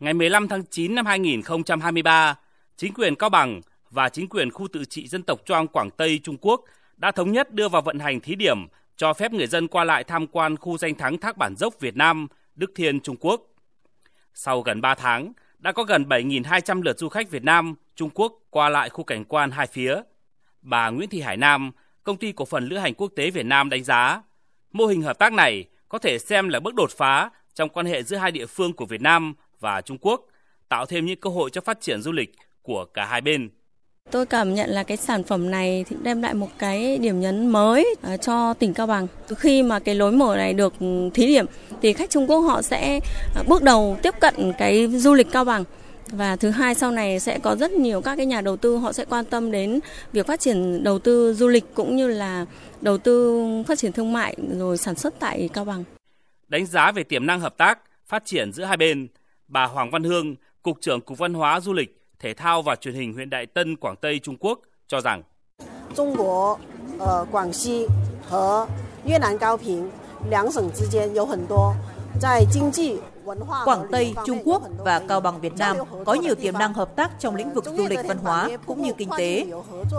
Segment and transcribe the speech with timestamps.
[0.00, 2.38] Ngày 15 tháng 9 năm 2023,
[2.76, 3.60] chính quyền Cao Bằng
[3.90, 6.64] và chính quyền khu tự trị dân tộc Choang Quảng Tây Trung Quốc
[6.96, 8.66] đã thống nhất đưa vào vận hành thí điểm
[8.96, 11.96] cho phép người dân qua lại tham quan khu danh thắng Thác Bản Dốc Việt
[11.96, 13.42] Nam, Đức Thiên Trung Quốc.
[14.34, 18.32] Sau gần 3 tháng, đã có gần 7.200 lượt du khách Việt Nam, Trung Quốc
[18.50, 20.00] qua lại khu cảnh quan hai phía.
[20.62, 21.70] Bà Nguyễn Thị Hải Nam,
[22.04, 24.22] công ty cổ phần lữ hành quốc tế Việt Nam đánh giá,
[24.72, 28.02] mô hình hợp tác này có thể xem là bước đột phá trong quan hệ
[28.02, 30.26] giữa hai địa phương của Việt Nam và Trung Quốc,
[30.68, 33.50] tạo thêm những cơ hội cho phát triển du lịch của cả hai bên.
[34.10, 37.46] Tôi cảm nhận là cái sản phẩm này thì đem lại một cái điểm nhấn
[37.46, 39.06] mới à, cho tỉnh Cao Bằng.
[39.38, 40.74] Khi mà cái lối mở này được
[41.14, 41.46] thí điểm
[41.82, 43.00] thì khách Trung Quốc họ sẽ
[43.36, 45.64] à, bước đầu tiếp cận cái du lịch Cao Bằng.
[46.10, 48.92] Và thứ hai sau này sẽ có rất nhiều các cái nhà đầu tư họ
[48.92, 49.80] sẽ quan tâm đến
[50.12, 52.46] việc phát triển đầu tư du lịch cũng như là
[52.80, 55.84] đầu tư phát triển thương mại rồi sản xuất tại Cao Bằng.
[56.48, 59.08] Đánh giá về tiềm năng hợp tác, phát triển giữa hai bên,
[59.47, 62.93] bà Hoàng Văn Hương, Cục trưởng Cục Văn hóa Du lịch, Thể thao và Truyền
[62.93, 65.23] hình huyện Đại Tân, Quảng Tây, Trung Quốc cho rằng
[65.95, 66.59] Trung Quốc,
[66.99, 67.87] ờ, Quảng Xi
[68.29, 68.67] và
[69.05, 69.89] Việt Nam Cao Bình,
[70.29, 71.75] 两省之间有很多
[72.19, 72.97] 在经济
[73.64, 77.10] Quảng Tây, Trung Quốc và Cao Bằng Việt Nam có nhiều tiềm năng hợp tác
[77.20, 79.46] trong lĩnh vực du lịch văn hóa cũng như kinh tế.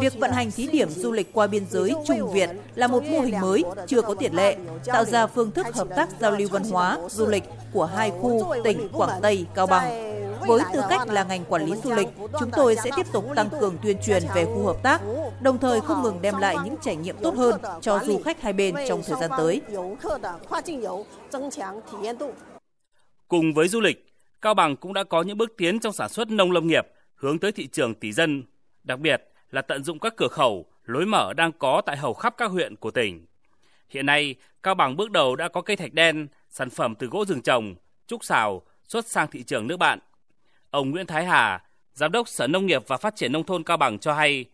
[0.02, 3.20] Việc vận hành thí điểm du lịch qua biên giới Trung Việt là một mô
[3.20, 6.64] hình mới chưa có tiền lệ, tạo ra phương thức hợp tác giao lưu văn
[6.72, 10.10] hóa, du lịch của hai khu tỉnh Quảng Tây, Cao Bằng.
[10.48, 12.08] Với tư cách là ngành quản lý du lịch,
[12.40, 15.02] chúng tôi sẽ tiếp tục tăng cường tuyên truyền về khu hợp tác,
[15.42, 18.54] đồng thời không ngừng đem lại những trải nghiệm tốt hơn cho du khách hai
[18.54, 19.62] bên trong thời gian tới.
[23.30, 26.32] Cùng với du lịch, Cao Bằng cũng đã có những bước tiến trong sản xuất
[26.32, 28.44] nông lâm nghiệp hướng tới thị trường tỷ dân,
[28.84, 32.34] đặc biệt là tận dụng các cửa khẩu, lối mở đang có tại hầu khắp
[32.38, 33.26] các huyện của tỉnh.
[33.90, 37.26] Hiện nay, Cao Bằng bước đầu đã có cây thạch đen, sản phẩm từ gỗ
[37.26, 37.76] rừng trồng,
[38.08, 40.00] trúc xào xuất sang thị trường nước bạn.
[40.70, 41.64] Ông Nguyễn Thái Hà,
[41.94, 44.46] Giám đốc Sở Nông nghiệp và Phát triển Nông thôn Cao Bằng cho hay,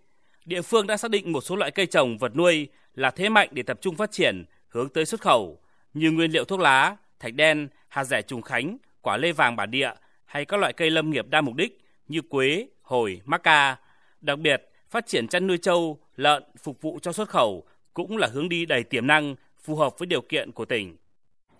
[0.45, 3.49] địa phương đã xác định một số loại cây trồng vật nuôi là thế mạnh
[3.51, 5.59] để tập trung phát triển hướng tới xuất khẩu
[5.93, 9.71] như nguyên liệu thuốc lá, thạch đen, hạt rẻ trùng khánh, quả lê vàng bản
[9.71, 9.91] địa
[10.25, 13.77] hay các loại cây lâm nghiệp đa mục đích như quế, hồi, maca.
[14.21, 17.63] Đặc biệt, phát triển chăn nuôi trâu, lợn phục vụ cho xuất khẩu
[17.93, 20.95] cũng là hướng đi đầy tiềm năng phù hợp với điều kiện của tỉnh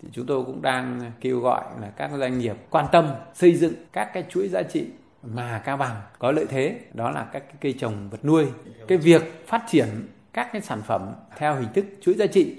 [0.02, 3.74] thì chúng tôi cũng đang kêu gọi là các doanh nghiệp quan tâm xây dựng
[3.94, 4.86] các cái chuỗi giá trị
[5.24, 8.46] mà Cao Bằng có lợi thế đó là các cái cây trồng vật nuôi.
[8.88, 9.88] Cái việc phát triển
[10.34, 12.56] các cái sản phẩm theo hình thức chuỗi giá trị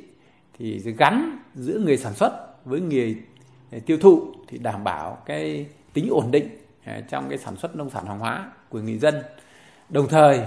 [0.58, 3.16] thì gắn giữa người sản xuất với người
[3.86, 6.48] tiêu thụ thì đảm bảo cái tính ổn định
[6.84, 9.14] à, trong cái sản xuất nông sản hàng hóa của người dân.
[9.88, 10.40] Đồng thời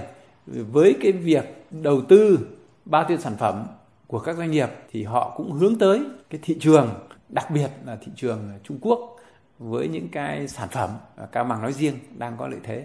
[0.46, 2.38] với cái việc đầu tư
[2.84, 3.66] bao tiêu sản phẩm
[4.06, 6.00] của các doanh nghiệp thì họ cũng hướng tới
[6.30, 6.88] cái thị trường
[7.28, 9.16] đặc biệt là thị trường Trung Quốc
[9.58, 10.90] với những cái sản phẩm
[11.32, 12.84] Cao Bằng nói riêng đang có lợi thế.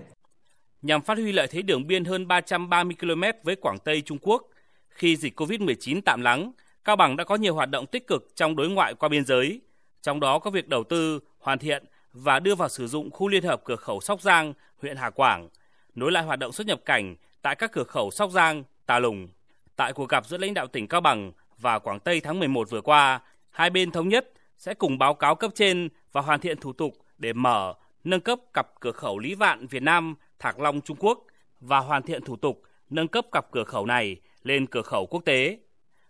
[0.81, 4.43] Nhằm phát huy lợi thế đường biên hơn 330 km với Quảng Tây Trung Quốc,
[4.89, 6.51] khi dịch COVID-19 tạm lắng,
[6.83, 9.61] Cao Bằng đã có nhiều hoạt động tích cực trong đối ngoại qua biên giới,
[10.05, 11.83] trong đó có việc đầu tư, hoàn thiện
[12.13, 15.49] và đưa vào sử dụng khu liên hợp cửa khẩu Sóc Giang, huyện Hà Quảng,
[15.95, 19.27] nối lại hoạt động xuất nhập cảnh tại các cửa khẩu Sóc Giang, Tà Lùng.
[19.75, 22.81] Tại cuộc gặp giữa lãnh đạo tỉnh Cao Bằng và Quảng Tây tháng 11 vừa
[22.81, 26.73] qua, hai bên thống nhất sẽ cùng báo cáo cấp trên và hoàn thiện thủ
[26.73, 27.73] tục để mở,
[28.03, 31.19] nâng cấp cặp cửa khẩu Lý Vạn Việt Nam, Thạc Long Trung Quốc
[31.59, 35.21] và hoàn thiện thủ tục nâng cấp cặp cửa khẩu này lên cửa khẩu quốc
[35.25, 35.59] tế.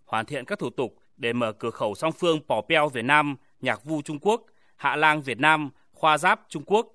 [0.05, 3.35] Hoàn thiện các thủ tục để mở cửa khẩu song phương Pò Peo Việt Nam,
[3.61, 4.45] Nhạc Vu Trung Quốc,
[4.75, 6.87] Hạ Lang Việt Nam, Khoa Giáp Trung Quốc.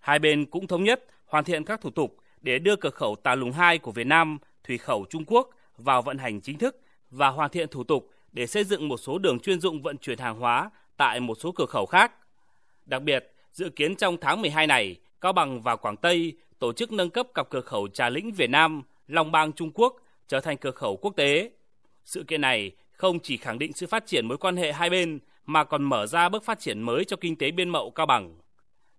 [0.00, 3.34] Hai bên cũng thống nhất hoàn thiện các thủ tục để đưa cửa khẩu Tà
[3.34, 6.80] Lùng 2 của Việt Nam, Thủy khẩu Trung Quốc vào vận hành chính thức
[7.10, 10.18] và hoàn thiện thủ tục để xây dựng một số đường chuyên dụng vận chuyển
[10.18, 12.12] hàng hóa tại một số cửa khẩu khác.
[12.86, 16.92] Đặc biệt, dự kiến trong tháng 12 này, Cao Bằng và Quảng Tây tổ chức
[16.92, 19.96] nâng cấp cặp cửa khẩu Trà Lĩnh Việt Nam, Long Bang Trung Quốc
[20.28, 21.50] trở thành cửa khẩu quốc tế.
[22.04, 25.18] Sự kiện này không chỉ khẳng định sự phát triển mối quan hệ hai bên
[25.48, 28.38] mà còn mở ra bước phát triển mới cho kinh tế biên mậu Cao Bằng.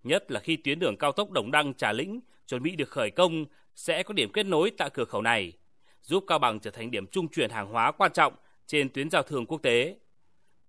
[0.03, 3.11] Nhất là khi tuyến đường cao tốc Đồng Đăng Trà Lĩnh chuẩn bị được khởi
[3.11, 5.53] công sẽ có điểm kết nối tại cửa khẩu này
[6.01, 8.33] giúp Cao Bằng trở thành điểm trung chuyển hàng hóa quan trọng
[8.67, 9.95] trên tuyến giao thương quốc tế.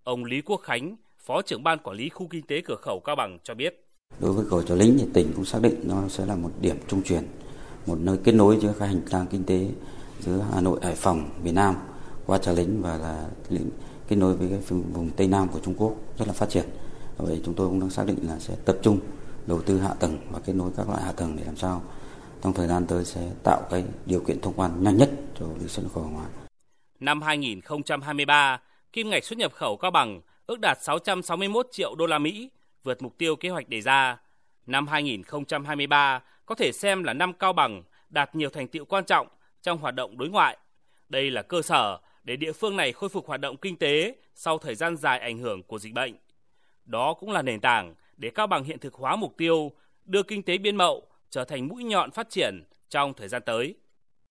[0.02, 3.16] Ông Lý Quốc Khánh, Phó trưởng ban quản lý khu kinh tế cửa khẩu Cao
[3.16, 3.86] Bằng cho biết.
[4.20, 6.76] Đối với cầu Trà lĩnh thì tỉnh cũng xác định nó sẽ là một điểm
[6.88, 7.22] trung chuyển,
[7.86, 9.68] một nơi kết nối giữa các hành lang kinh tế
[10.18, 11.74] giữa Hà Nội, Hải Phòng, Việt Nam
[12.26, 13.28] qua Trà lĩnh và là
[14.10, 16.64] kết nối với cái vùng Tây Nam của Trung Quốc rất là phát triển.
[17.16, 19.00] Vậy chúng tôi cũng đang xác định là sẽ tập trung
[19.46, 21.82] đầu tư hạ tầng và kết nối các loại hạ tầng để làm sao
[22.42, 25.70] trong thời gian tới sẽ tạo cái điều kiện thông quan nhanh nhất cho việc
[25.70, 26.24] xuất khẩu hàng hóa.
[27.00, 28.60] Năm 2023,
[28.92, 32.50] kim ngạch xuất nhập khẩu Cao Bằng ước đạt 661 triệu đô la Mỹ,
[32.84, 34.18] vượt mục tiêu kế hoạch đề ra.
[34.66, 39.28] Năm 2023 có thể xem là năm Cao Bằng đạt nhiều thành tiệu quan trọng
[39.62, 40.56] trong hoạt động đối ngoại.
[41.08, 44.58] Đây là cơ sở để địa phương này khôi phục hoạt động kinh tế sau
[44.58, 46.14] thời gian dài ảnh hưởng của dịch bệnh.
[46.84, 49.72] Đó cũng là nền tảng để Cao Bằng hiện thực hóa mục tiêu
[50.04, 53.74] đưa kinh tế biên mậu trở thành mũi nhọn phát triển trong thời gian tới.